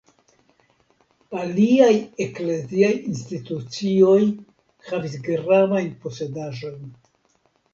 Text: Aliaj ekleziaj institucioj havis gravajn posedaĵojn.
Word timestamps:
Aliaj 1.41 1.91
ekleziaj 2.25 2.91
institucioj 3.11 4.17
havis 4.89 5.19
gravajn 5.29 5.93
posedaĵojn. 6.07 6.83